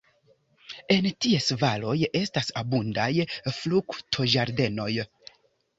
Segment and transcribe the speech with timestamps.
[0.95, 3.09] En ties valoj estas abundaj
[3.61, 4.93] fruktoĝardenoj.